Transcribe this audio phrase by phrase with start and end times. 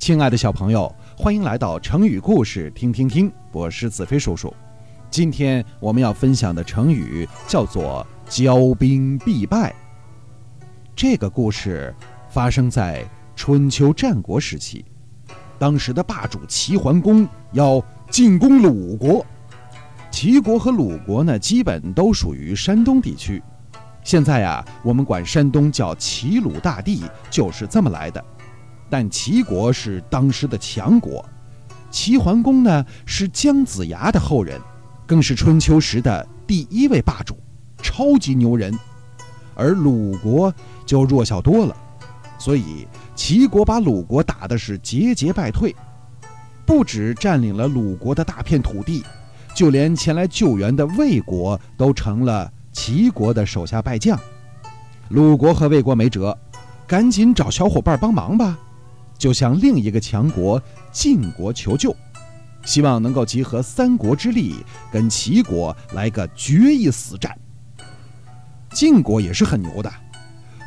[0.00, 4.52] 亲爱的小朋友，欢迎来到成语故事听听听，我是子飞叔叔。
[5.10, 9.74] 今天我们要分享的成语叫做“骄兵必败”。
[10.96, 11.94] 这个故事
[12.30, 13.04] 发生在
[13.36, 14.82] 春秋战国时期，
[15.58, 17.78] 当时的霸主齐桓公要
[18.10, 19.24] 进攻鲁国。
[20.10, 23.42] 齐国和鲁国呢，基本都属于山东地区。
[24.02, 28.24] 现在呀，我们管山东叫齐鲁大地，就是这么来的。
[28.90, 31.24] 但齐国是当时的强国，
[31.90, 34.60] 齐桓公呢是姜子牙的后人，
[35.06, 37.38] 更是春秋时的第一位霸主，
[37.80, 38.76] 超级牛人。
[39.54, 40.52] 而鲁国
[40.84, 41.76] 就弱小多了，
[42.38, 45.74] 所以齐国把鲁国打的是节节败退，
[46.66, 49.04] 不止占领了鲁国的大片土地，
[49.54, 54.18] 就连前来救援的魏国都成了齐国的手下败将。
[55.10, 56.36] 鲁国和魏国没辙，
[56.86, 58.58] 赶紧找小伙伴帮忙吧。
[59.20, 61.94] 就向另一个强国晋国求救，
[62.64, 64.56] 希望能够集合三国之力，
[64.90, 67.38] 跟齐国来个决一死战。
[68.70, 69.92] 晋国也是很牛的，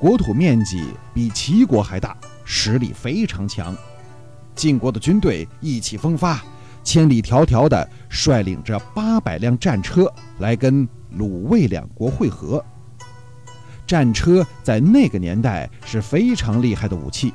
[0.00, 0.82] 国土面积
[1.12, 3.76] 比齐国还大，实力非常强。
[4.54, 6.42] 晋国的军队意气风发，
[6.82, 12.64] 千里迢迢的率领着八百辆战车来跟鲁魏两国会合。
[13.86, 17.34] 战车在那个年代是非常厉害的武器。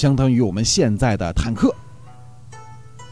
[0.00, 1.70] 相当于我们现在的坦克，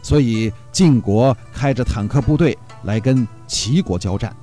[0.03, 4.35] 所以晋国开着坦克部队来跟齐国交战，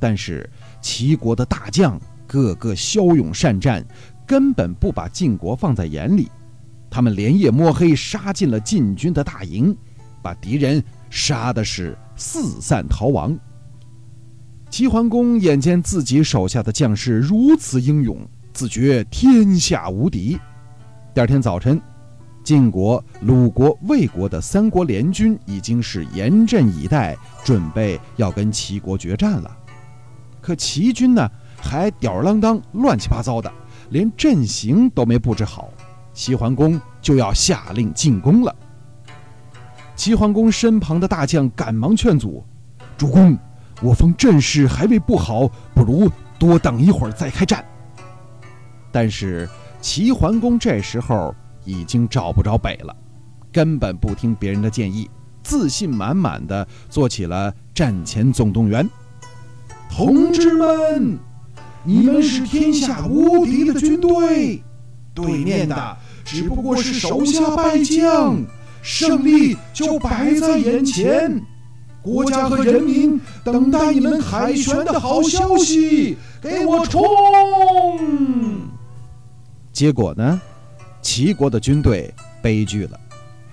[0.00, 0.48] 但是
[0.80, 3.84] 齐国的大将个个骁勇善战，
[4.26, 6.30] 根本不把晋国放在眼里，
[6.88, 9.76] 他们连夜摸黑杀进了晋军的大营，
[10.22, 13.38] 把敌人杀的是四散逃亡。
[14.70, 20.38] 齐桓公眼见自己手下的将士如此英勇，自觉天下无敌。
[21.14, 21.78] 第二天早晨，
[22.42, 27.14] 晋国、鲁国、魏国的三国联军已经是严阵以待，
[27.44, 29.54] 准备要跟齐国决战了。
[30.40, 33.52] 可齐军呢，还吊儿郎当、乱七八糟的，
[33.90, 35.68] 连阵型都没布置好。
[36.14, 38.56] 齐桓公就要下令进攻了。
[39.94, 42.42] 齐桓公身旁的大将赶忙劝阻
[42.96, 43.36] ：“主公，
[43.82, 47.62] 我方阵势还未布好，不如多等一会儿再开战。”
[48.90, 49.46] 但是。
[49.82, 51.34] 齐桓公这时候
[51.64, 52.96] 已经找不着北了，
[53.52, 55.10] 根本不听别人的建议，
[55.42, 58.88] 自信满满的做起了战前总动员。
[59.90, 61.18] 同志们，
[61.84, 64.62] 你们是天下无敌的军队，
[65.12, 68.40] 对面的只不过是手下败将，
[68.82, 71.42] 胜利就摆在眼前。
[72.00, 77.02] 国家和人民等待你们凯旋的好消息，给我冲！
[79.72, 80.40] 结果呢，
[81.00, 82.12] 齐国的军队
[82.42, 83.00] 悲剧了，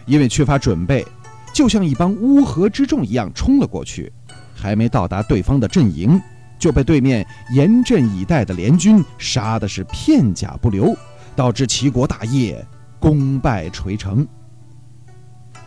[0.05, 1.05] 因为缺乏准备，
[1.53, 4.11] 就像一帮乌合之众一样冲了过去，
[4.53, 6.21] 还没到达对方的阵营，
[6.59, 10.93] 就被对面严阵以待的联军杀的是片甲不留，
[11.37, 12.63] 导致齐国大业
[12.99, 14.27] 功败垂成。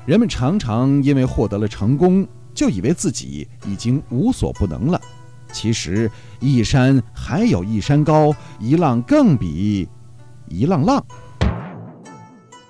[0.04, 5.00] 人们常常因为获得了成功，就以为自己已经无所不能了，
[5.50, 9.88] 其实一山还有一山高，一浪更比。
[10.52, 11.04] 一浪浪。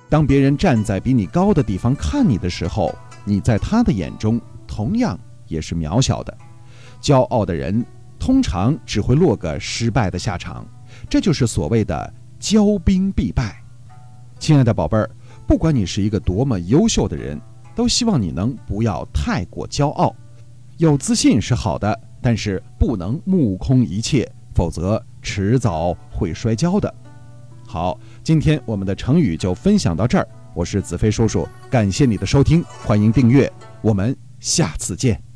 [0.09, 2.95] 当别人站在比你高的地方看你的时候，
[3.25, 6.37] 你在他的眼中同样也是渺小的。
[7.01, 7.85] 骄傲的人
[8.19, 10.67] 通常只会落个失败的下场，
[11.09, 13.61] 这就是所谓的骄兵必败。
[14.39, 15.11] 亲爱的宝贝儿，
[15.47, 17.41] 不管你是一个多么优秀的人，
[17.75, 20.15] 都希望你能不要太过骄傲。
[20.79, 26.93] 有自信是好的，但是不能目空一切，否则迟早会摔跤的。
[27.73, 30.29] 好，今天我们的成语就分享到这儿。
[30.53, 33.51] 我是子飞叔叔，感谢你的收听，欢迎订阅，
[33.81, 35.32] 我们下次见。